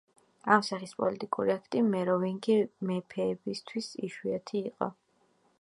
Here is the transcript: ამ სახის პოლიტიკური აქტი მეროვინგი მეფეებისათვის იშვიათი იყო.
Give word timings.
ამ 0.53 0.63
სახის 0.67 0.93
პოლიტიკური 1.01 1.53
აქტი 1.57 1.83
მეროვინგი 1.91 2.57
მეფეებისათვის 2.93 3.95
იშვიათი 4.09 4.67
იყო. 4.73 4.93